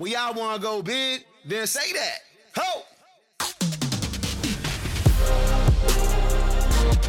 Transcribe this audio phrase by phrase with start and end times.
[0.00, 2.20] We all wanna go big, then say that.
[2.56, 2.84] Ho!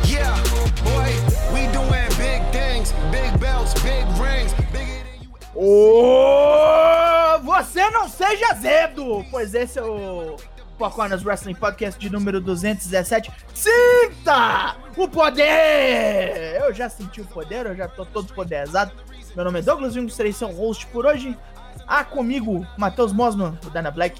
[0.08, 0.34] Yeah,
[0.82, 1.14] boy,
[1.54, 5.30] we doing big things, big belts, big rings, bigger than you.
[5.54, 10.38] Ô, você não seja azedo, pois esse é o
[10.80, 13.32] Four Corners Wrestling Podcast de número 217.
[13.54, 16.56] Sinta o poder!
[16.60, 18.92] Eu já senti o poder, eu já tô todo poderizado.
[19.36, 21.38] Meu nome é Douglas Jung, serei seu host por hoje.
[21.88, 24.20] Ah, comigo, Matheus Mosman, do Dana Black.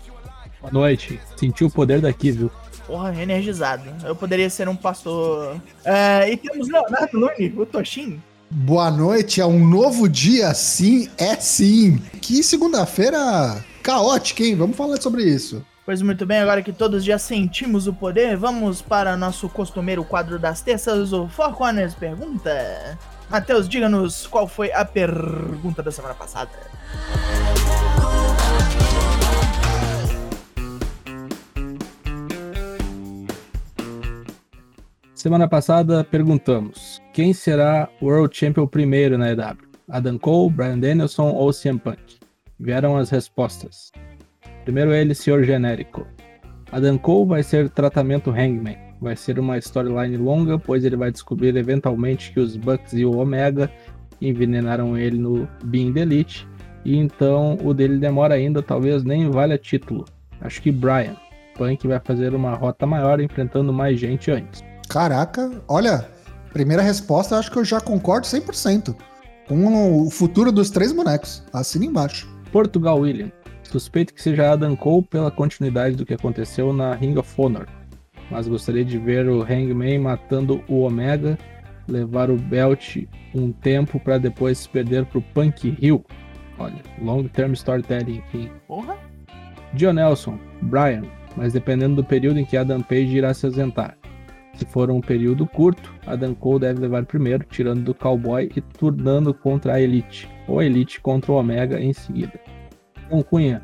[0.62, 1.20] Boa noite.
[1.36, 2.52] Senti o poder daqui, viu?
[2.86, 3.84] Porra, energizado.
[4.04, 5.62] Eu poderia ser um pastor.
[5.86, 8.22] É, e temos Leonardo Lune, o Toshin.
[8.52, 12.00] Boa noite, é um novo dia, sim, é sim.
[12.20, 14.56] Que segunda-feira caótica, hein?
[14.56, 15.64] Vamos falar sobre isso.
[15.86, 20.40] Pois muito bem, agora que todos já sentimos o poder, vamos para nosso costumeiro quadro
[20.40, 22.98] das terças, o Four Corners Pergunta.
[23.30, 26.50] Matheus, diga-nos qual foi a pergunta da semana passada.
[35.20, 39.58] Semana passada perguntamos: quem será World Champion primeiro na EW?
[39.90, 42.00] Adam Cole, Brian Danielson ou CM Punk?
[42.58, 43.92] Vieram as respostas.
[44.64, 46.08] Primeiro ele, senhor genérico.
[46.72, 48.78] Adam Cole vai ser tratamento Hangman.
[49.02, 53.18] Vai ser uma storyline longa, pois ele vai descobrir eventualmente que os Bucks e o
[53.18, 53.70] Omega
[54.22, 56.48] envenenaram ele no Being the Elite.
[56.86, 60.06] E então o dele demora ainda, talvez nem valha título.
[60.40, 61.18] Acho que Brian.
[61.58, 64.70] Punk vai fazer uma rota maior enfrentando mais gente antes.
[64.90, 66.10] Caraca, olha,
[66.52, 68.96] primeira resposta, acho que eu já concordo 100%.
[69.48, 71.44] Com o futuro dos três bonecos.
[71.54, 72.28] Assina embaixo.
[72.52, 73.32] Portugal William.
[73.62, 77.68] Suspeito que seja Adam Cole pela continuidade do que aconteceu na Ring of Honor.
[78.32, 81.38] Mas gostaria de ver o Hangman matando o Omega,
[81.88, 86.04] levar o belt um tempo para depois perder pro Punk Hill.
[86.58, 88.52] Olha, long term storytelling aqui.
[88.68, 88.98] Porra!
[89.76, 91.04] John Nelson, Brian,
[91.38, 93.99] mas dependendo do período em que Adam Page irá se ausentar.
[94.60, 99.34] Se for um período curto, Adam Cole deve levar primeiro, tirando do Cowboy e turnando
[99.34, 102.38] contra a Elite, ou a Elite contra o Omega em seguida.
[103.06, 103.64] Então, Cunha,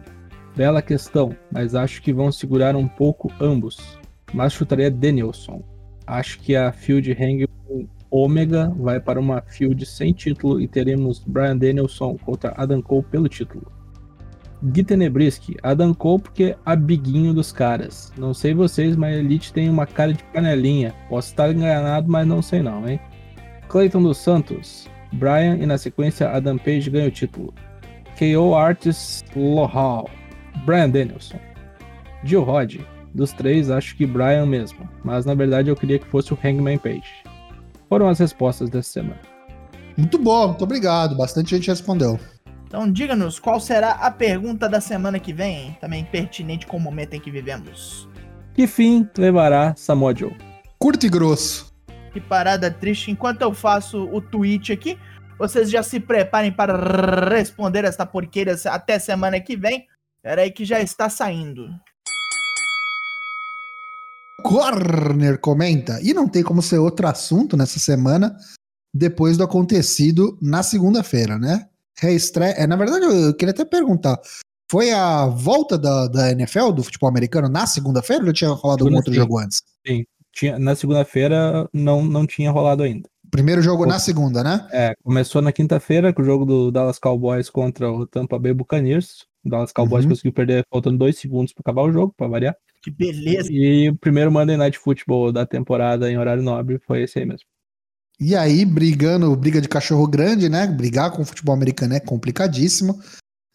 [0.55, 3.99] bela questão, mas acho que vão segurar um pouco ambos.
[4.33, 5.61] Mas chutaria Danielson.
[6.07, 7.45] Acho que a Field Hang
[8.09, 13.27] Omega vai para uma Field sem título e teremos Brian Danielson contra Adam Cole pelo
[13.27, 13.69] título.
[14.65, 18.11] Gui Tenebriski, Adam Cole porque é abiguinho dos caras.
[18.17, 20.93] Não sei vocês, mas a Elite tem uma cara de panelinha.
[21.07, 22.99] Posso estar enganado, mas não sei não, hein?
[23.69, 27.53] Clayton dos Santos, Brian e na sequência Adam Page ganha o título.
[28.17, 30.09] KO Artis Lohal,
[30.65, 31.39] Brian Danielson.
[32.23, 32.77] Jill Rod,
[33.13, 36.79] dos três acho que Brian mesmo, mas na verdade eu queria que fosse o Hangman
[36.79, 37.23] Page.
[37.87, 39.21] Foram as respostas dessa semana.
[39.95, 41.15] Muito bom, muito obrigado.
[41.15, 42.19] Bastante gente respondeu.
[42.75, 47.13] Então diga-nos qual será a pergunta da semana que vem, também pertinente com o momento
[47.13, 48.05] em que vivemos.
[48.53, 50.35] Que fim levará Samoa Joe?
[50.77, 51.73] Curto e grosso.
[52.11, 53.09] Que parada triste.
[53.09, 54.99] Enquanto eu faço o tweet aqui,
[55.39, 59.87] vocês já se preparem para responder esta porqueira até semana que vem.
[60.21, 61.69] Pera aí que já está saindo.
[64.43, 65.97] Corner comenta.
[66.01, 68.35] E não tem como ser outro assunto nessa semana,
[68.93, 71.69] depois do acontecido na segunda-feira, né?
[71.99, 72.51] Reestreia.
[72.51, 74.19] É, na verdade, eu queria até perguntar.
[74.69, 78.83] Foi a volta da, da NFL, do futebol americano, na segunda-feira ou já tinha rolado
[78.83, 79.61] algum outro jogo antes?
[79.85, 83.07] Sim, tinha, na segunda-feira não, não tinha rolado ainda.
[83.29, 84.67] Primeiro jogo na segunda, né?
[84.71, 89.25] É, começou na quinta-feira com o jogo do Dallas Cowboys contra o Tampa Bay Buccaneers.
[89.43, 90.11] O Dallas Cowboys Uhum.
[90.11, 92.55] conseguiu perder faltando dois segundos para acabar o jogo, para variar.
[92.81, 93.49] Que beleza.
[93.51, 97.47] E o primeiro Monday Night Football da temporada em horário nobre foi esse aí mesmo.
[98.19, 100.67] E aí, brigando, briga de cachorro grande, né?
[100.67, 102.99] Brigar com o futebol americano é complicadíssimo.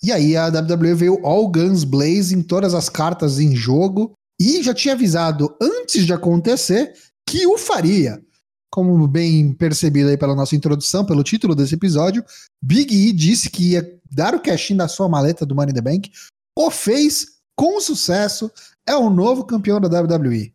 [0.03, 4.72] E aí a WWE veio all guns blazing, todas as cartas em jogo, e já
[4.72, 6.95] tinha avisado antes de acontecer
[7.28, 8.22] que o faria.
[8.72, 12.24] Como bem percebido aí pela nossa introdução, pelo título desse episódio,
[12.62, 15.80] Big E disse que ia dar o cash da sua maleta do Money in the
[15.80, 16.10] Bank,
[16.57, 17.27] o fez
[17.57, 18.51] com sucesso,
[18.86, 20.54] é o novo campeão da WWE.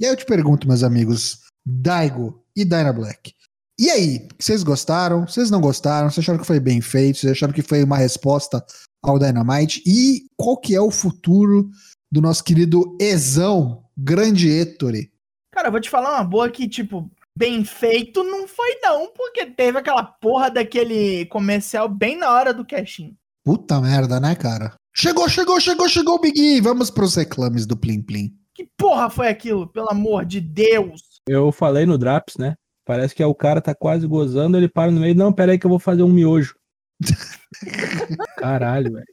[0.00, 3.34] E aí eu te pergunto, meus amigos, Daigo e Dyna Black,
[3.80, 5.26] e aí, vocês gostaram?
[5.26, 6.10] Vocês não gostaram?
[6.10, 7.16] Vocês acharam que foi bem feito?
[7.18, 8.62] Vocês acharam que foi uma resposta
[9.02, 9.82] ao Dynamite?
[9.86, 11.70] E qual que é o futuro
[12.12, 15.10] do nosso querido Ezão, grande Ettore?
[15.50, 19.46] Cara, eu vou te falar uma boa que, tipo, bem feito não foi não, porque
[19.46, 23.16] teve aquela porra daquele comercial bem na hora do cashin.
[23.42, 24.74] Puta merda, né, cara?
[24.94, 26.60] Chegou, chegou, chegou, chegou o Big E.
[26.60, 28.30] Vamos pros reclames do Plim Plim.
[28.54, 29.66] Que porra foi aquilo?
[29.66, 31.00] Pelo amor de Deus.
[31.26, 32.56] Eu falei no Draps, né?
[32.90, 35.58] Parece que é o cara tá quase gozando, ele para no meio, não, pera aí
[35.60, 36.56] que eu vou fazer um miojo.
[38.36, 39.06] Caralho, velho.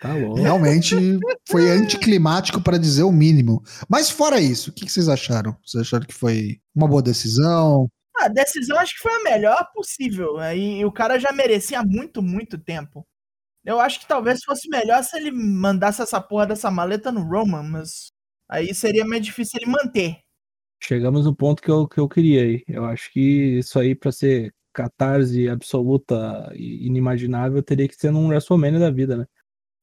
[0.00, 0.40] Tá louco.
[0.40, 0.96] Realmente
[1.46, 3.62] foi anticlimático para dizer o mínimo.
[3.90, 5.54] Mas fora isso, o que que vocês acharam?
[5.62, 7.90] Vocês acharam que foi uma boa decisão?
[8.16, 10.38] A decisão acho que foi a melhor possível.
[10.38, 13.06] Aí o cara já merecia há muito, muito tempo.
[13.66, 17.64] Eu acho que talvez fosse melhor se ele mandasse essa porra dessa maleta no Roman,
[17.64, 18.12] mas
[18.48, 20.22] aí seria mais difícil ele manter.
[20.80, 22.62] Chegamos no ponto que eu, que eu queria aí.
[22.68, 28.28] Eu acho que isso aí, pra ser catarse absoluta e inimaginável, teria que ser num
[28.28, 29.26] WrestleMania da vida, né?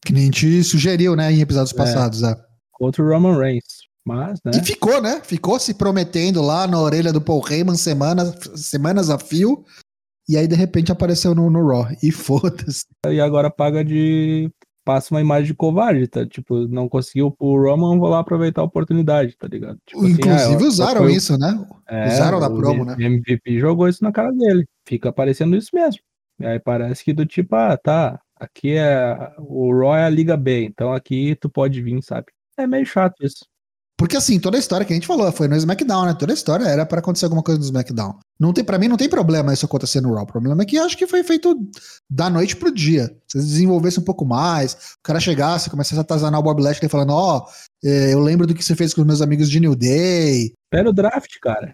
[0.06, 1.78] Que nem a gente sugeriu, né, em episódios É.
[1.78, 2.24] passados.
[2.24, 2.36] É.
[2.72, 3.86] Contra o Roman Reigns.
[4.06, 4.52] Mas, né?
[4.54, 5.20] E ficou, né?
[5.24, 9.66] Ficou se prometendo lá na orelha do Paul Heyman semanas, semanas a fio.
[10.30, 11.88] E aí, de repente, apareceu no, no Raw.
[12.04, 12.86] E foda-se.
[13.08, 14.52] E agora paga de.
[14.86, 16.26] Passa uma imagem de covarde, tá?
[16.28, 19.80] Tipo, não conseguiu o Roman, vou lá aproveitar a oportunidade, tá ligado?
[19.84, 21.68] Tipo assim, Inclusive, ah, usaram foi isso, né?
[21.88, 22.96] É, Usaram o promo, né?
[23.00, 24.68] MVP jogou isso na cara dele.
[24.88, 26.00] Fica aparecendo isso mesmo.
[26.40, 30.38] E aí parece que do tipo, ah, tá, aqui é o Raw é a Liga
[30.38, 32.28] B, então aqui tu pode vir, sabe?
[32.56, 33.46] É meio chato isso.
[33.98, 36.14] Porque assim, toda a história que a gente falou foi no SmackDown, né?
[36.14, 38.20] Toda a história era pra acontecer alguma coisa no SmackDown.
[38.38, 40.24] Não tem, para mim não tem problema isso acontecer no Raw.
[40.24, 41.58] O problema é que acho que foi feito
[42.10, 43.06] da noite pro dia.
[43.26, 46.90] Se eles desenvolvessem um pouco mais, o cara chegasse, começasse a atazanar o Bob Lashley
[46.90, 47.46] falando, ó,
[47.84, 50.54] é, eu lembro do que você fez com os meus amigos de New Day.
[50.66, 51.74] Espera o draft, cara.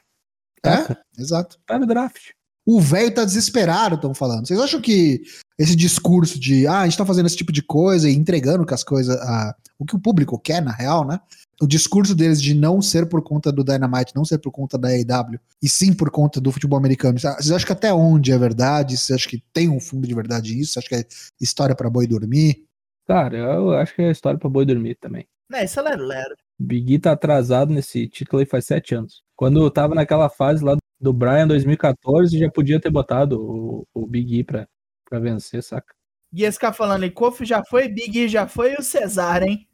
[0.64, 1.58] É, exato.
[1.58, 2.22] Espera o draft.
[2.66, 4.48] O velho tá desesperado, estão falando.
[4.48, 5.22] Vocês acham que
[5.58, 8.74] esse discurso de ah, a gente tá fazendo esse tipo de coisa e entregando que
[8.74, 9.16] as coisas.
[9.18, 11.20] ah, o que o público quer, na real, né?
[11.60, 14.90] O discurso deles de não ser por conta do Dynamite, não ser por conta da
[14.90, 17.20] AEW, e sim por conta do futebol americano.
[17.20, 18.96] Vocês acham que até onde é verdade?
[18.96, 20.74] Vocês acham que tem um fundo de verdade nisso?
[20.74, 21.08] Vocês acham que é
[21.40, 22.66] história pra boi dormir?
[23.08, 25.28] Cara, eu acho que é história pra boi dormir também.
[25.50, 26.36] Né, isso é lero, lero.
[26.60, 29.24] Big E tá atrasado nesse título aí faz sete anos.
[29.36, 34.06] Quando eu tava naquela fase lá do Brian 2014, já podia ter botado o, o
[34.06, 34.68] Big E pra,
[35.10, 35.94] pra vencer, saca?
[36.32, 39.44] E esse cara falando aí, Kofi já foi, Big E já foi e o Cesar,
[39.44, 39.68] hein?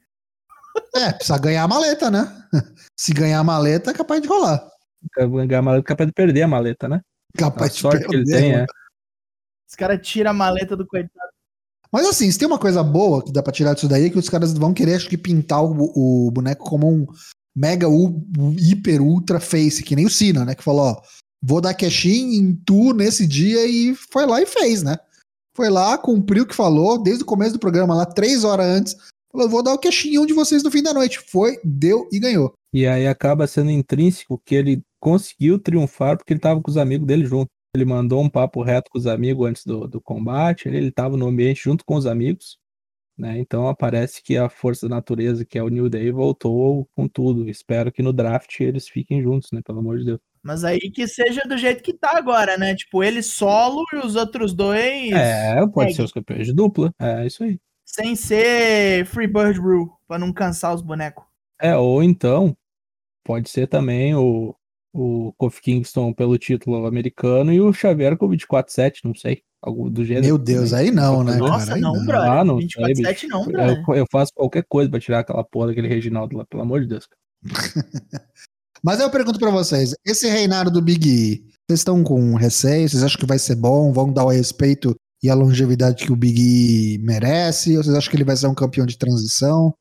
[0.96, 2.26] É, precisa ganhar a maleta, né?
[2.98, 4.68] Se ganhar a maleta, é capaz de rolar.
[5.16, 7.02] Ganhar a maleta, capaz de perder a maleta, né?
[7.36, 8.64] A Capaz de sorte que ele perder, tem mano.
[8.64, 8.68] é.
[9.70, 11.30] Os caras tiram a maleta do coitado.
[11.92, 14.18] Mas assim, se tem uma coisa boa que dá pra tirar disso daí, é que
[14.18, 17.06] os caras vão querer, acho que, pintar o, o boneco como um
[17.58, 18.24] mega, u-
[18.56, 20.54] hiper, ultra face, que nem o Cena, né?
[20.54, 21.02] Que falou, ó,
[21.42, 24.96] vou dar cash em tu nesse dia e foi lá e fez, né?
[25.56, 28.96] Foi lá, cumpriu o que falou, desde o começo do programa, lá, três horas antes,
[29.32, 31.20] falou, vou dar o cash em um de vocês no fim da noite.
[31.32, 32.54] Foi, deu e ganhou.
[32.72, 37.08] E aí acaba sendo intrínseco que ele conseguiu triunfar porque ele tava com os amigos
[37.08, 37.48] dele junto.
[37.76, 41.18] Ele mandou um papo reto com os amigos antes do, do combate, ele, ele tava
[41.18, 42.58] no ambiente junto com os amigos,
[43.18, 43.40] né?
[43.40, 47.50] Então aparece que a força da natureza, que é o New Day, voltou com tudo.
[47.50, 49.62] Espero que no draft eles fiquem juntos, né?
[49.64, 50.20] Pelo amor de Deus.
[50.44, 52.76] Mas aí que seja do jeito que tá agora, né?
[52.76, 55.94] Tipo, ele solo e os outros dois É, pode segue.
[55.94, 56.94] ser os campeões de dupla.
[57.00, 57.60] É isso aí.
[57.86, 61.24] sem ser Freebird Rule, pra não cansar os bonecos.
[61.60, 62.56] É, ou então,
[63.24, 64.56] pode ser também o,
[64.94, 69.44] o Kofi Kingston pelo título americano e o Xavier com 24-7, não sei.
[69.68, 70.26] Algo do gênero.
[70.26, 71.76] Meu Deus, aí não, né, Nossa, cara?
[71.76, 72.06] Aí não, não.
[72.06, 72.32] brother.
[72.32, 73.84] Ah, não 24 sei, 7 não, brother.
[73.86, 76.88] Eu, eu faço qualquer coisa pra tirar aquela porra daquele Reginaldo lá, pelo amor de
[76.88, 77.06] Deus.
[78.82, 81.36] Mas eu pergunto pra vocês, esse reinado do Big E,
[81.68, 82.88] vocês estão com receio?
[82.88, 83.92] Vocês acham que vai ser bom?
[83.92, 87.76] Vão dar o respeito e a longevidade que o Big E merece?
[87.76, 89.76] Ou vocês acham que ele vai ser um campeão de transição?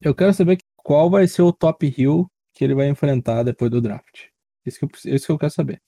[0.00, 3.82] Eu quero saber qual vai ser o top hill que ele vai enfrentar depois do
[3.82, 4.28] draft.
[4.64, 5.82] Isso que eu, isso que eu quero saber.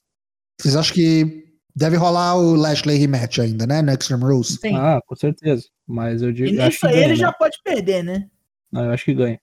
[0.60, 3.82] Vocês acham que deve rolar o Lashley rematch ainda, né?
[3.82, 4.58] No Extreme Rules?
[4.60, 4.74] Sim.
[4.76, 5.66] Ah, com certeza.
[5.86, 6.48] Mas eu digo.
[6.48, 7.18] e acho nisso que aí ganha, ele né?
[7.18, 8.28] já pode perder, né?
[8.70, 9.40] Não, eu acho que ganha.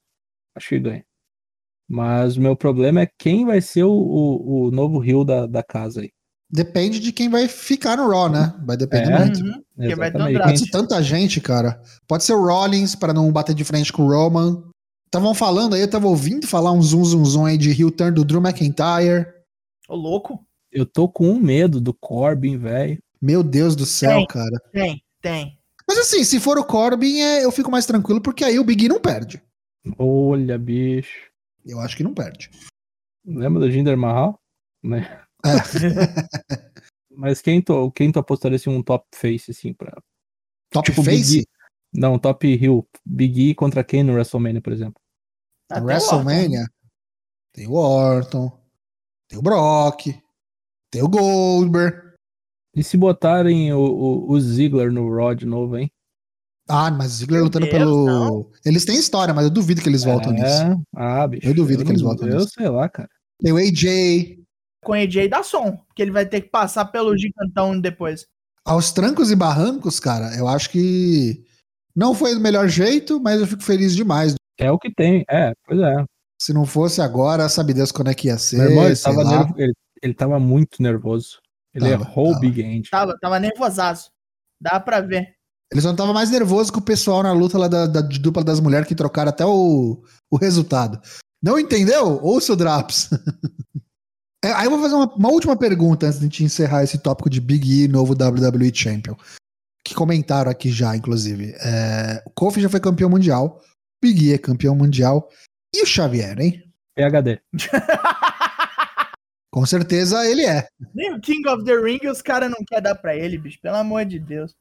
[0.56, 1.06] Acho que ganha.
[1.90, 5.64] Mas o meu problema é quem vai ser o, o, o novo Rio da, da
[5.64, 6.12] casa aí.
[6.50, 8.54] Depende de quem vai ficar no Raw, né?
[8.66, 9.20] Vai depender É.
[9.20, 9.40] muito.
[9.42, 9.64] Uhum.
[9.76, 11.82] Porque vai ter tanta gente, cara.
[12.08, 14.64] Pode ser o Rollins para não bater de frente com o Roman.
[15.06, 18.14] Estavam falando aí, eu tava ouvindo falar um zoom zoom zoom aí de heel turn
[18.14, 19.26] do Drew McIntyre.
[19.88, 20.40] Ô, louco.
[20.78, 23.02] Eu tô com um medo do Corbin, velho.
[23.20, 24.28] Meu Deus do céu, Tem.
[24.28, 24.62] cara.
[24.72, 25.60] Tem, tem.
[25.88, 28.86] Mas assim, se for o Corbin, é, eu fico mais tranquilo, porque aí o Big
[28.86, 29.42] E não perde.
[29.98, 31.32] Olha, bicho.
[31.66, 32.52] Eu acho que não perde.
[33.26, 34.40] Lembra do Jinder Mahal?
[34.84, 35.20] Né?
[35.44, 35.50] É.
[37.10, 40.00] Mas quem tu, quem tu apostaria assim, um top face, assim, pra.
[40.70, 41.40] Top Tipo, Big Face?
[41.40, 41.48] E.
[41.92, 42.88] Não, top Hill.
[43.04, 45.02] Big E contra quem no WrestleMania, por exemplo?
[45.72, 46.68] O WrestleMania.
[47.52, 48.52] Tem o Orton.
[49.28, 50.22] Tem o Brock.
[50.92, 52.08] Tem o Goldberg.
[52.76, 55.90] E se botarem o, o, o Ziggler no Raw de novo, hein?
[56.70, 58.06] Ah, mas Ziggler Meu lutando Deus, pelo.
[58.06, 58.52] não.
[58.66, 60.46] Eles têm história, mas eu duvido que eles voltam nisso.
[60.46, 61.48] É, ah, bicho.
[61.48, 62.50] Eu duvido que eles voltem Eu nisso.
[62.54, 63.10] sei lá, cara.
[63.42, 64.38] Tem o AJ.
[64.84, 68.26] Com o AJ dá som, porque ele vai ter que passar pelo gigantão depois.
[68.66, 71.42] Aos trancos e barrancos, cara, eu acho que
[71.96, 74.36] Não foi do melhor jeito, mas eu fico feliz demais.
[74.60, 76.04] É o que tem, é, pois é.
[76.40, 78.58] Se não fosse agora, sabe Deus quando é que ia ser.
[78.58, 79.32] Meu irmão, ele sei tava, lá.
[79.40, 81.40] nervo- ele, ele tava muito nervoso.
[81.74, 82.42] Ele Tava, errou o tava.
[82.42, 82.90] Big End.
[82.90, 84.12] Tava, tava nervosaço.
[84.60, 85.36] Dá pra ver.
[85.72, 88.20] Ele só não tava mais nervoso que o pessoal na luta lá da, da de
[88.20, 90.02] dupla das mulheres que trocaram até o,
[90.32, 91.00] o resultado.
[91.44, 92.20] Não entendeu?
[92.24, 93.10] Ouça o Draps.
[94.46, 97.00] É, aí eu vou fazer uma, uma última pergunta antes de a gente encerrar esse
[97.00, 99.16] tópico de Big E, novo WWE Champion.
[99.84, 101.56] Que comentaram aqui já, inclusive.
[101.60, 103.60] É, o Kofi já foi campeão mundial.
[104.02, 105.28] Big E é campeão mundial.
[105.76, 106.64] E o Xavier, hein?
[106.96, 107.42] PHD.
[109.58, 110.68] Com certeza ele é.
[110.94, 113.58] Nem o King of the Ring os caras não querem dar pra ele, bicho.
[113.60, 114.54] Pelo amor de Deus.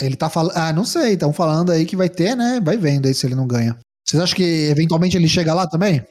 [0.00, 0.56] Ele tá falando.
[0.56, 1.12] Ah, não sei.
[1.12, 2.60] Estão falando aí que vai ter, né?
[2.60, 3.78] Vai vendo aí se ele não ganha.
[4.04, 6.04] Vocês acham que eventualmente ele chega lá também?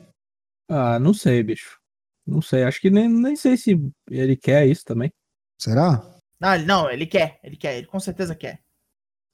[0.69, 1.77] Ah, não sei, bicho.
[2.25, 2.63] Não sei.
[2.63, 3.77] Acho que nem, nem sei se
[4.10, 5.12] ele quer isso também.
[5.62, 6.01] Será?
[6.39, 7.38] Não, ele, não, ele quer.
[7.43, 7.79] Ele quer.
[7.79, 8.62] Ele com certeza quer.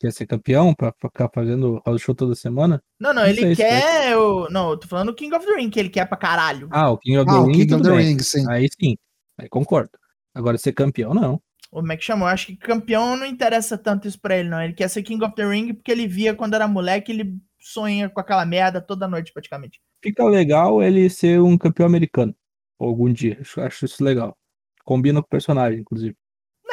[0.01, 2.81] Quer ser campeão pra ficar fazendo house show toda semana?
[2.99, 4.17] Não, não, Não ele quer.
[4.17, 4.49] O...
[4.49, 6.67] Não, eu tô falando o King of the Ring, que ele quer pra caralho.
[6.71, 7.53] Ah, o King of the Ah, o Ring.
[7.53, 7.95] King of the.
[7.95, 8.43] Ring, sim.
[8.49, 8.97] Aí sim.
[9.37, 9.91] Aí concordo.
[10.33, 11.39] Agora ser campeão, não.
[11.69, 12.27] Como é que chamou?
[12.27, 14.59] Eu acho que campeão não interessa tanto isso pra ele, não.
[14.59, 18.09] Ele quer ser King of the Ring porque ele via quando era moleque, ele sonha
[18.09, 19.79] com aquela merda toda noite, praticamente.
[20.03, 22.35] Fica legal ele ser um campeão americano.
[22.79, 23.37] Algum dia.
[23.39, 24.35] Acho, acho isso legal.
[24.83, 26.15] Combina com o personagem, inclusive.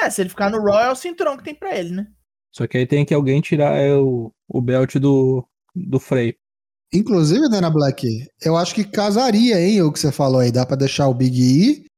[0.00, 2.06] É, se ele ficar no Raw, é o cinturão que tem pra ele, né?
[2.52, 6.34] Só que aí tem que alguém tirar é, o, o belt do, do freio.
[6.92, 8.06] Inclusive, Dana Black,
[8.42, 9.82] eu acho que casaria, hein?
[9.82, 10.50] O que você falou aí.
[10.50, 11.88] Dá pra deixar o Big E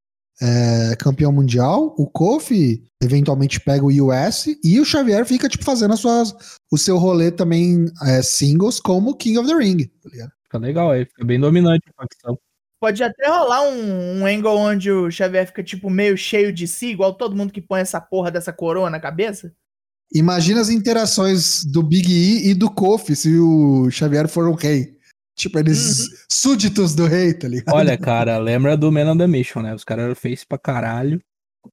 [0.42, 5.92] é, campeão mundial, o Kofi eventualmente pega o US e o Xavier fica, tipo, fazendo
[5.92, 6.34] as suas,
[6.72, 9.86] o seu rolê também é, singles como King of the Ring.
[9.86, 10.32] Tá?
[10.44, 11.04] Fica legal aí.
[11.04, 12.38] Fica bem dominante a facção.
[12.80, 16.86] Pode até rolar um, um angle onde o Xavier fica, tipo, meio cheio de si,
[16.86, 19.54] igual todo mundo que põe essa porra dessa coroa na cabeça.
[20.12, 24.98] Imagina as interações do Big E e do Kofi se o Xavier for o rei.
[25.36, 27.74] Tipo, eles súditos do rei, tá ligado?
[27.74, 29.74] Olha, cara, lembra do Man on the Mission, né?
[29.74, 31.20] Os caras eram face pra caralho.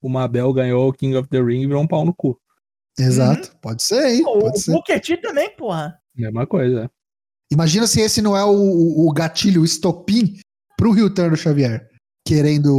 [0.01, 2.39] O Mabel ganhou o King of the Ring e virou um pau no cu.
[2.97, 3.55] Exato.
[3.61, 4.23] Pode ser, hein?
[4.23, 4.71] Pô, Pode o ser.
[4.71, 5.99] Booker também, porra.
[6.15, 6.89] Mesma coisa.
[7.51, 10.39] Imagina se esse não é o, o gatilho, o estopim
[10.77, 11.89] pro Rio do Xavier.
[12.25, 12.75] Querendo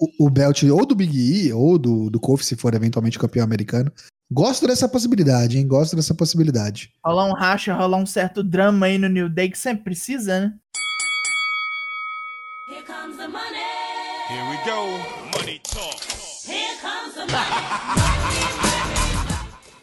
[0.00, 3.44] o, o belt ou do Big E ou do, do Kofi, se for eventualmente campeão
[3.44, 3.92] americano.
[4.34, 5.68] Gosto dessa possibilidade, hein?
[5.68, 6.90] Gosto dessa possibilidade.
[7.04, 10.54] Rolar um racha, rolar um certo drama aí no New Day que sempre precisa, né?
[12.66, 13.60] Here comes the money.
[14.30, 14.86] Here we go.
[15.36, 16.00] Money talk.
[16.48, 17.62] Here comes the money.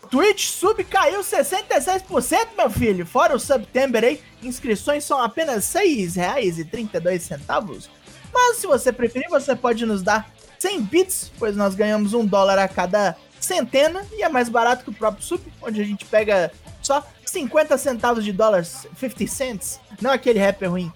[0.10, 3.06] Twitch sub caiu 66%, meu filho.
[3.06, 7.88] Fora o September aí, inscrições são apenas R$ 6,32.
[8.34, 10.28] Mas se você preferir, você pode nos dar
[10.58, 14.90] 100 bits, pois nós ganhamos um dólar a cada centena e é mais barato que
[14.90, 20.12] o próprio sub, onde a gente pega só 50 centavos de dólares, 50 cents, não
[20.12, 20.92] aquele rapper ruim.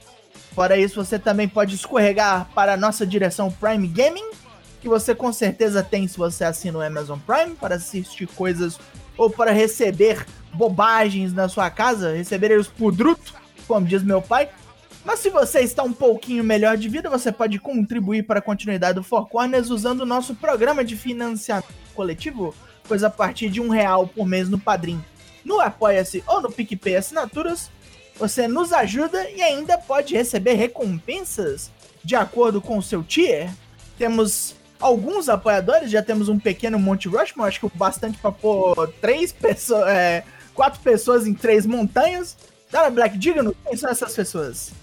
[0.53, 4.31] Fora isso, você também pode escorregar para a nossa direção Prime Gaming,
[4.81, 8.79] que você com certeza tem se você assina o Amazon Prime para assistir coisas
[9.17, 13.33] ou para receber bobagens na sua casa, receber eles por druto,
[13.67, 14.49] como diz meu pai.
[15.05, 18.95] Mas se você está um pouquinho melhor de vida, você pode contribuir para a continuidade
[18.95, 22.55] do Four Corners usando o nosso programa de financiamento coletivo,
[22.87, 25.03] pois a partir de um real por mês no Padrim,
[25.43, 27.69] no Apoia-se ou no PicPay Assinaturas,
[28.15, 31.69] você nos ajuda e ainda pode receber recompensas
[32.03, 33.51] de acordo com o seu tier.
[33.97, 38.87] Temos alguns apoiadores, já temos um pequeno Monte Rushmore, acho que o bastante para pôr
[39.01, 42.37] três pessoas, é, quatro pessoas em três montanhas.
[42.71, 44.82] Dara Black, diga-nos quem são essas pessoas.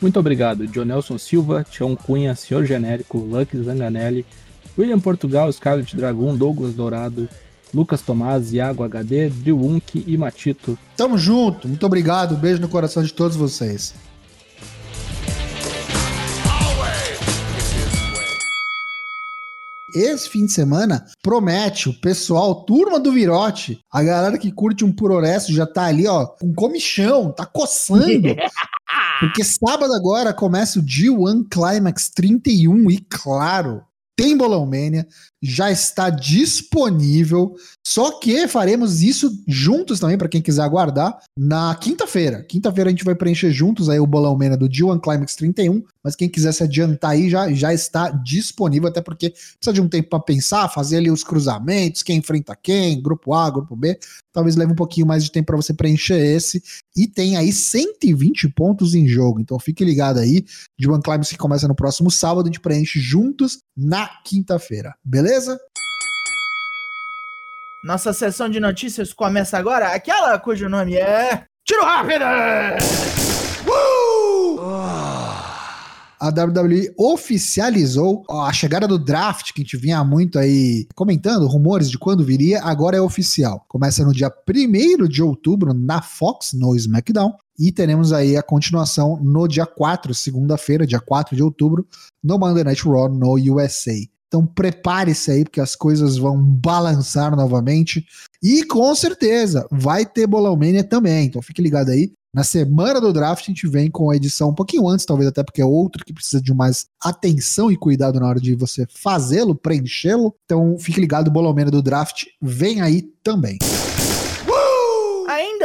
[0.00, 4.26] Muito obrigado, Jonelson Silva, Tião Cunha, Senhor Genérico, Lucky Zanganelli,
[4.78, 7.28] William Portugal, Scarlet Dragon, Douglas Dourado,
[7.72, 10.78] Lucas Tomás, Iago HD, Driwunk e Matito.
[10.96, 11.66] Tamo junto.
[11.66, 12.36] Muito obrigado.
[12.36, 13.94] Beijo no coração de todos vocês.
[19.96, 24.92] Esse fim de semana promete o pessoal, turma do Virote, a galera que curte um
[24.92, 28.36] puroresto já tá ali, ó, com comichão, tá coçando.
[29.20, 33.82] Porque sábado agora começa o G1 Climax 31 e claro,
[34.14, 35.06] tem Bolão Mania,
[35.42, 37.54] já está disponível.
[37.86, 42.42] Só que faremos isso juntos também, para quem quiser aguardar, na quinta-feira.
[42.42, 45.82] Quinta-feira a gente vai preencher juntos aí o Bolão Mania do G1 Climax 31.
[46.02, 49.88] Mas quem quiser se adiantar aí já, já está disponível, até porque precisa de um
[49.88, 53.98] tempo para pensar, fazer ali os cruzamentos, quem enfrenta quem, grupo A, grupo B.
[54.32, 56.62] Talvez leve um pouquinho mais de tempo para você preencher esse.
[56.96, 59.40] E tem aí 120 pontos em jogo.
[59.40, 60.44] Então fique ligado aí.
[60.80, 64.94] G1 Climax que começa no próximo sábado, a gente preenche juntos na quinta-feira.
[65.04, 65.35] Beleza?
[67.84, 69.88] Nossa sessão de notícias começa agora.
[69.88, 71.44] Aquela cujo nome é.
[71.64, 72.24] Tiro rápido!
[76.18, 81.90] A WWE oficializou a chegada do draft, que a gente vinha muito aí comentando, rumores
[81.90, 83.64] de quando viria, agora é oficial.
[83.68, 89.20] Começa no dia 1 de outubro na Fox, no SmackDown, e teremos aí a continuação
[89.22, 91.86] no dia 4, segunda-feira, dia 4 de outubro,
[92.24, 93.92] no Monday Night Raw no USA.
[94.28, 98.04] Então prepare-se aí, porque as coisas vão balançar novamente.
[98.42, 101.26] E com certeza vai ter Bolão também.
[101.26, 102.12] Então fique ligado aí.
[102.34, 105.42] Na semana do draft, a gente vem com a edição um pouquinho antes, talvez até
[105.42, 109.54] porque é outro que precisa de mais atenção e cuidado na hora de você fazê-lo,
[109.54, 110.34] preenchê-lo.
[110.44, 113.58] Então fique ligado, Mania do draft vem aí também.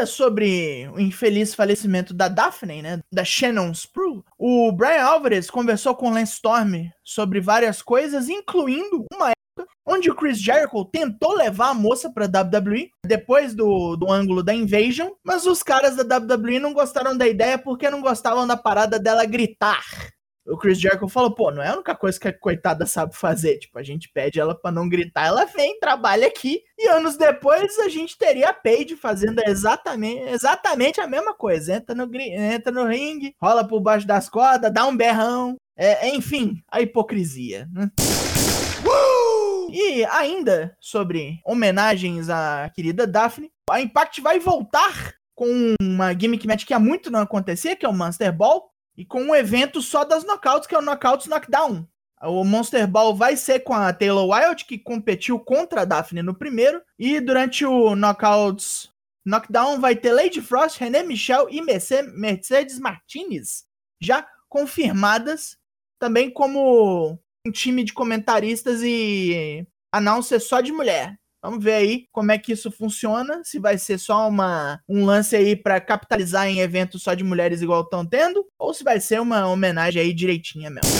[0.01, 2.99] Ainda sobre o infeliz falecimento da Daphne, né?
[3.13, 9.29] Da Shannon Spru, o Brian Alvarez conversou com Lance Storm sobre várias coisas, incluindo uma
[9.29, 14.41] época onde o Chris Jericho tentou levar a moça pra WWE depois do, do ângulo
[14.41, 18.57] da Invasion, mas os caras da WWE não gostaram da ideia porque não gostavam da
[18.57, 19.85] parada dela gritar.
[20.51, 23.57] O Chris Jericho falou, pô, não é a única coisa que a coitada sabe fazer.
[23.57, 26.61] Tipo, a gente pede ela pra não gritar, ela vem, trabalha aqui.
[26.77, 31.75] E anos depois a gente teria a Paige fazendo exatamente, exatamente a mesma coisa.
[31.75, 35.55] Entra no, entra no ringue, rola por baixo das cordas, dá um berrão.
[35.77, 37.89] É, enfim, a hipocrisia, né?
[39.73, 46.65] E ainda sobre homenagens à querida Daphne, a Impact vai voltar com uma gimmick match
[46.65, 50.03] que há muito não acontecia, que é o Monster Ball, e com um evento só
[50.03, 51.87] das knockouts, que é o Knockouts Knockdown.
[52.23, 56.35] O Monster Ball vai ser com a Taylor Wilde, que competiu contra a Daphne no
[56.35, 58.91] primeiro, e durante o Knockouts
[59.25, 63.65] Knockdown vai ter Lady Frost, René Michel e Merce- Mercedes Martinez,
[63.99, 65.57] já confirmadas,
[65.99, 71.19] também como um time de comentaristas e announcers só de mulher.
[71.43, 75.35] Vamos ver aí como é que isso funciona, se vai ser só uma, um lance
[75.35, 79.19] aí pra capitalizar em eventos só de mulheres igual estão tendo, ou se vai ser
[79.19, 80.91] uma homenagem aí direitinha mesmo.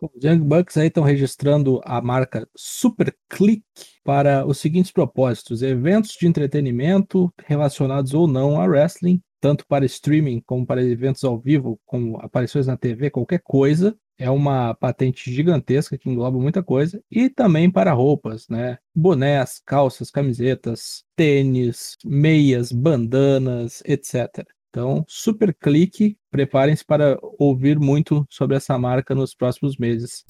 [0.00, 3.62] Os Young Bucks aí estão registrando a marca Super Click
[4.02, 10.40] para os seguintes propósitos: eventos de entretenimento relacionados ou não a wrestling, tanto para streaming
[10.46, 13.94] como para eventos ao vivo, como aparições na TV, qualquer coisa.
[14.20, 17.02] É uma patente gigantesca que engloba muita coisa.
[17.10, 18.76] E também para roupas, né?
[18.94, 24.46] Bonés, calças, camisetas, tênis, meias, bandanas, etc.
[24.68, 30.22] Então, super clique, preparem-se para ouvir muito sobre essa marca nos próximos meses.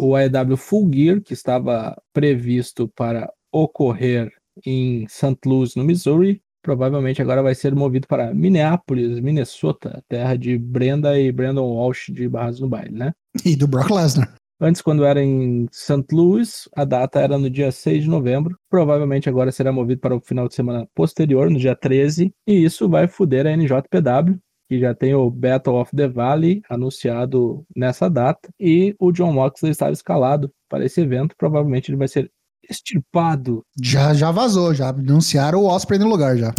[0.00, 4.32] O AEW Full Gear, que estava previsto para ocorrer
[4.64, 5.36] em St.
[5.44, 11.30] Louis, no Missouri, provavelmente agora vai ser movido para Minneapolis, Minnesota, terra de Brenda e
[11.30, 13.12] Brandon Walsh de Barras no Baile, né?
[13.44, 14.34] E do Brock Lesnar.
[14.60, 16.06] Antes, quando era em St.
[16.12, 18.56] Louis, a data era no dia 6 de novembro.
[18.70, 22.32] Provavelmente agora será movido para o final de semana posterior, no dia 13.
[22.46, 27.66] E isso vai foder a NJPW, que já tem o Battle of the Valley anunciado
[27.76, 28.48] nessa data.
[28.58, 31.34] E o John Moxley estava escalado para esse evento.
[31.36, 32.30] Provavelmente ele vai ser
[32.70, 33.64] extirpado.
[33.82, 36.54] Já, já vazou, já anunciaram o Osprey no lugar já.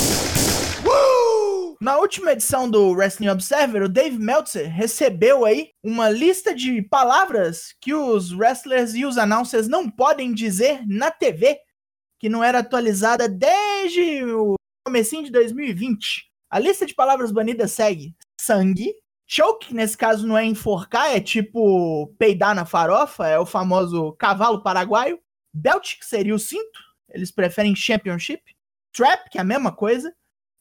[1.81, 7.75] Na última edição do Wrestling Observer, o Dave Meltzer recebeu aí uma lista de palavras
[7.79, 11.59] que os wrestlers e os announcers não podem dizer na TV,
[12.19, 16.23] que não era atualizada desde o comecinho de 2020.
[16.49, 18.93] A lista de palavras banidas segue: sangue,
[19.27, 24.13] choke, que nesse caso não é enforcar, é tipo peidar na farofa, é o famoso
[24.13, 25.19] cavalo paraguaio,
[25.55, 28.41] belt, que seria o cinto, eles preferem championship,
[28.93, 30.13] trap, que é a mesma coisa,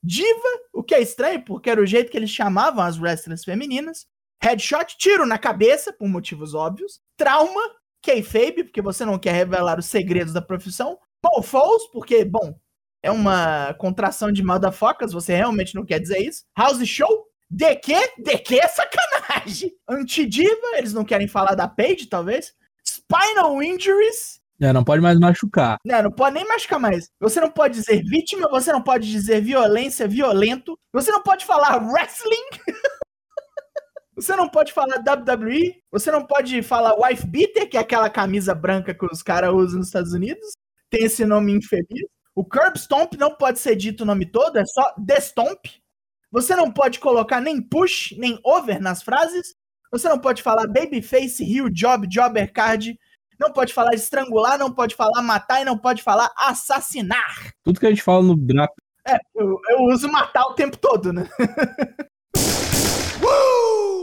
[0.07, 4.07] Diva, o que é estranho, porque era o jeito que eles chamavam as wrestlers femininas.
[4.42, 7.00] Headshot, tiro na cabeça, por motivos óbvios.
[7.16, 7.62] Trauma,
[8.02, 10.98] kayfabe, porque você não quer revelar os segredos da profissão.
[11.22, 12.54] Paul Falls, porque, bom,
[13.02, 16.44] é uma contração de motherfuckers, você realmente não quer dizer isso.
[16.54, 19.72] House Show, DQ, DQ é sacanagem.
[19.88, 22.52] Antidiva, eles não querem falar da Paige, talvez.
[22.87, 25.78] Spinal Injuries, É, não pode mais machucar.
[25.84, 27.10] não, não pode nem machucar mais.
[27.20, 30.78] Você não pode dizer vítima, você não pode dizer violência, violento.
[30.92, 32.60] Você não pode falar wrestling.
[34.14, 35.82] você não pode falar WWE.
[35.90, 39.78] Você não pode falar wife beater, que é aquela camisa branca que os caras usam
[39.78, 40.52] nos Estados Unidos.
[40.88, 42.06] Tem esse nome infeliz.
[42.34, 45.66] O curb stomp não pode ser dito o nome todo, é só the stomp.
[46.32, 49.54] Você não pode colocar nem push, nem over nas frases.
[49.92, 52.98] Você não pode falar babyface, heel, job, jobber card.
[53.38, 57.53] Não pode falar estrangular, não pode falar matar e não pode falar assassinar.
[57.62, 58.75] Tudo que a gente fala no draft
[59.07, 61.29] É, eu, eu uso matar o tempo todo, né?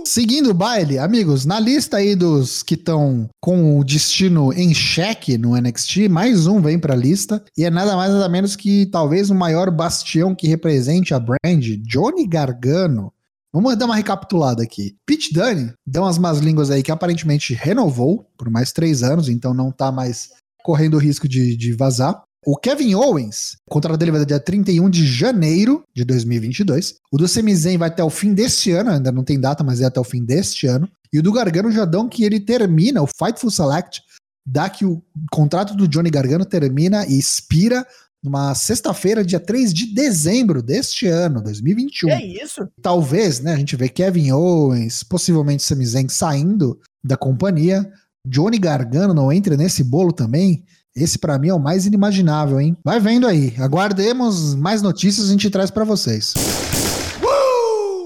[0.05, 5.37] Seguindo o baile, amigos, na lista aí dos que estão com o destino em xeque
[5.37, 9.29] no NXT, mais um vem pra lista e é nada mais nada menos que talvez
[9.29, 13.13] o maior bastião que represente a brand, Johnny Gargano.
[13.53, 14.95] Vamos dar uma recapitulada aqui.
[15.05, 19.53] Pete Dunne deu umas más línguas aí que aparentemente renovou por mais três anos, então
[19.53, 20.29] não tá mais
[20.63, 22.23] correndo o risco de, de vazar.
[22.45, 26.95] O Kevin Owens, o contrato dele vai dia 31 de janeiro de 2022.
[27.11, 29.79] O do Sami Zayn vai até o fim deste ano, ainda não tem data, mas
[29.79, 30.89] é até o fim deste ano.
[31.13, 34.01] E o do Gargano já dão que ele termina, o Fightful Select,
[34.45, 37.85] dá que o contrato do Johnny Gargano termina e expira
[38.23, 42.67] numa sexta-feira, dia 3 de dezembro deste ano, 2021 Que é isso?
[42.81, 47.91] talvez, né, a gente vê Kevin Owens, possivelmente Sami Zayn saindo da companhia,
[48.25, 50.63] Johnny Gargano não entra nesse bolo também.
[50.95, 52.77] Esse pra mim é o mais inimaginável, hein?
[52.83, 53.55] Vai vendo aí.
[53.57, 56.33] Aguardemos mais notícias a gente traz pra vocês.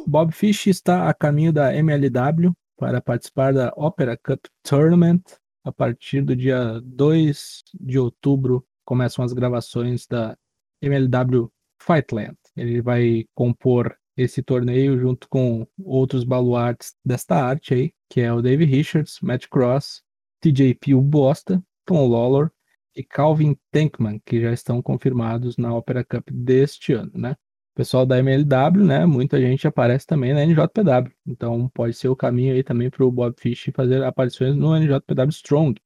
[0.07, 5.21] Bob Fish está a caminho da MLW para participar da Opera Cup Tournament.
[5.63, 10.37] A partir do dia 2 de outubro começam as gravações da
[10.81, 12.37] MLW Fightland.
[12.55, 18.41] Ele vai compor esse torneio junto com outros baluartes desta arte aí, que é o
[18.41, 20.01] Dave Richards, Matt Cross,
[20.41, 22.51] TJP o Bosta, Tom Lawlor
[22.95, 27.31] e Calvin Tankman, que já estão confirmados na Opera Cup deste ano, né?
[27.31, 29.05] O pessoal da MLW, né?
[29.05, 31.11] Muita gente aparece também na NJPW.
[31.27, 35.29] Então pode ser o caminho aí também para o Bob Fish fazer aparições no NJPW
[35.29, 35.81] Strong.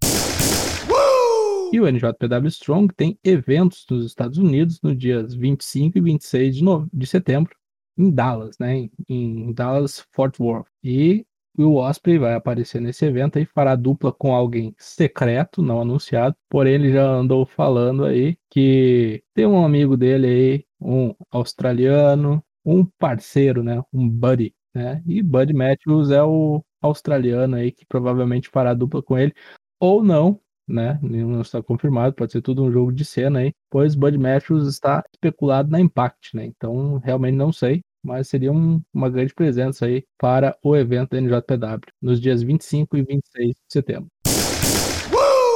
[1.71, 6.63] E o NJPW Strong tem eventos nos Estados Unidos nos dias 25 e 26 de,
[6.91, 7.55] de setembro,
[7.95, 8.89] em Dallas, né?
[9.07, 10.67] Em, Dallas, Fort Worth.
[10.83, 16.35] E o Osprey vai aparecer nesse evento aí, fará dupla com alguém secreto, não anunciado.
[16.49, 22.83] Porém, ele já andou falando aí que tem um amigo dele aí, um australiano, um
[22.83, 23.79] parceiro, né?
[23.93, 25.03] Um buddy, né?
[25.05, 29.33] E Buddy Matthews é o australiano aí que provavelmente fará dupla com ele,
[29.79, 30.99] ou não, né?
[31.01, 35.03] Não está confirmado, pode ser tudo um jogo de cena aí, pois Bud Matthews está
[35.13, 36.45] especulado na Impact, né?
[36.45, 41.17] Então, realmente não sei, mas seria um- uma grande presença aí para o evento da
[41.17, 44.07] NJPW nos dias 25 e 26 de setembro.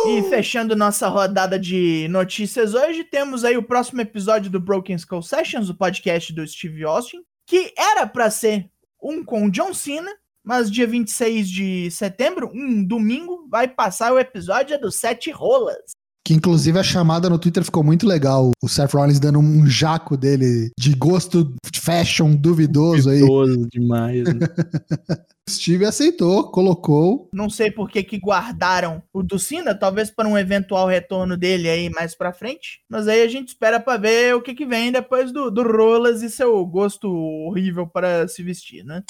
[0.05, 5.21] E fechando nossa rodada de notícias hoje, temos aí o próximo episódio do Broken Skull
[5.21, 8.69] Sessions, o podcast do Steve Austin, que era pra ser
[9.01, 10.11] um com John Cena,
[10.43, 15.93] mas dia 26 de setembro, um domingo, vai passar o episódio do Sete Rolas.
[16.25, 18.51] Que inclusive a chamada no Twitter ficou muito legal.
[18.63, 23.19] O Seth Rollins dando um jaco dele de gosto fashion duvidoso aí.
[23.19, 24.47] Idoso demais, né?
[25.49, 27.27] Steve aceitou, colocou.
[27.33, 31.67] Não sei por que que guardaram o do Cena, talvez para um eventual retorno dele
[31.67, 32.79] aí mais pra frente.
[32.89, 36.23] Mas aí a gente espera pra ver o que que vem depois do, do Rolas
[36.23, 39.03] e seu gosto horrível para se vestir, né?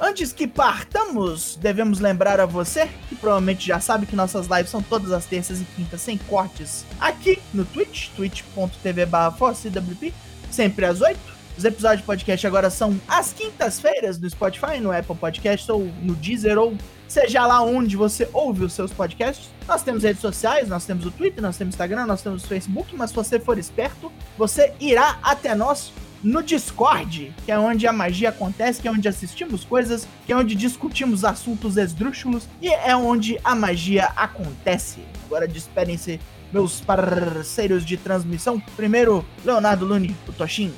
[0.00, 4.80] Antes que partamos, devemos lembrar a você, que provavelmente já sabe que nossas lives são
[4.80, 10.14] todas as terças e quintas sem cortes, aqui no Twitch, twitch.tv ForceWP,
[10.52, 11.18] sempre às 8.
[11.58, 16.14] Os episódios de podcast agora são às quintas-feiras no Spotify, no Apple Podcast ou no
[16.14, 16.76] Deezer ou
[17.08, 19.48] seja lá onde você ouve os seus podcasts.
[19.66, 22.46] Nós temos redes sociais, nós temos o Twitter, nós temos o Instagram, nós temos o
[22.46, 27.86] Facebook, mas se você for esperto, você irá até nós no Discord, que é onde
[27.86, 32.68] a magia acontece, que é onde assistimos coisas, que é onde discutimos assuntos esdrúxulos e
[32.68, 35.00] é onde a magia acontece.
[35.26, 36.18] Agora despedem-se
[36.50, 38.58] meus parceiros de transmissão.
[38.74, 40.72] Primeiro, Leonardo Luni, o Toshin.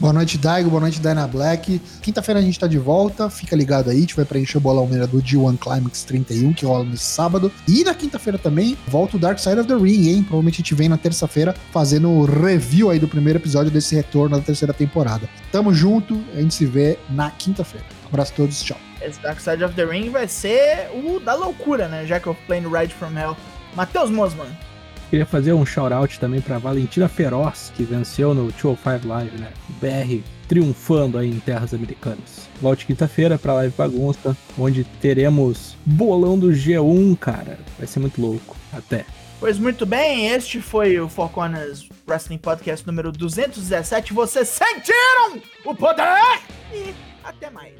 [0.00, 0.70] Boa noite, Daigo.
[0.70, 1.78] Boa noite, Dyna Black.
[2.00, 3.28] Quinta-feira a gente tá de volta.
[3.28, 3.98] Fica ligado aí.
[3.98, 7.52] A gente vai preencher o bolão do G1 Climax 31, que rola no sábado.
[7.68, 10.22] E na quinta-feira também volta o Dark Side of the Ring, hein?
[10.22, 14.38] Provavelmente a gente vem na terça-feira fazendo o review aí do primeiro episódio desse retorno
[14.38, 15.28] da terceira temporada.
[15.52, 16.18] Tamo junto.
[16.34, 17.84] A gente se vê na quinta-feira.
[18.06, 18.62] Abraço a todos.
[18.62, 18.78] Tchau.
[19.02, 22.06] Esse Dark Side of the Ring vai ser o da loucura, né?
[22.06, 23.36] Já que eu play no Ride from Hell.
[23.76, 24.48] Matheus Mosman.
[25.10, 29.52] Queria fazer um shout-out também para Valentina Feroz, que venceu no 205 Live, né?
[29.80, 32.48] BR triunfando aí em terras americanas.
[32.62, 37.58] Volte quinta-feira pra Live Bagunça, onde teremos bolão do G1, cara.
[37.76, 38.56] Vai ser muito louco.
[38.72, 39.04] Até.
[39.40, 44.12] Pois muito bem, este foi o Four Corners Wrestling Podcast número 217.
[44.12, 46.40] Vocês sentiram o poder?
[46.72, 46.94] E
[47.24, 47.74] até mais.